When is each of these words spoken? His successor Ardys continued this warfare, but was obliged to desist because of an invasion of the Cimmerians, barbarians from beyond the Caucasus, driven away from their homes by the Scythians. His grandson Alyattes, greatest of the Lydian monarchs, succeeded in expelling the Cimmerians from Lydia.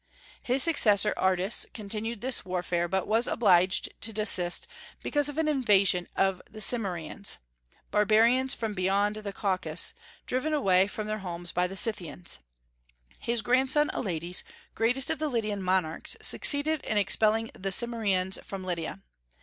His 0.41 0.63
successor 0.63 1.13
Ardys 1.15 1.67
continued 1.75 2.21
this 2.21 2.43
warfare, 2.43 2.87
but 2.87 3.05
was 3.05 3.27
obliged 3.27 3.89
to 4.01 4.11
desist 4.11 4.65
because 5.03 5.29
of 5.29 5.37
an 5.37 5.47
invasion 5.47 6.07
of 6.15 6.41
the 6.49 6.59
Cimmerians, 6.59 7.37
barbarians 7.91 8.55
from 8.55 8.73
beyond 8.73 9.17
the 9.17 9.31
Caucasus, 9.31 9.93
driven 10.25 10.53
away 10.53 10.87
from 10.87 11.05
their 11.05 11.19
homes 11.19 11.51
by 11.51 11.67
the 11.67 11.75
Scythians. 11.75 12.39
His 13.19 13.43
grandson 13.43 13.91
Alyattes, 13.93 14.41
greatest 14.73 15.11
of 15.11 15.19
the 15.19 15.29
Lydian 15.29 15.61
monarchs, 15.61 16.17
succeeded 16.19 16.81
in 16.81 16.97
expelling 16.97 17.51
the 17.53 17.71
Cimmerians 17.71 18.39
from 18.43 18.63
Lydia. 18.63 19.03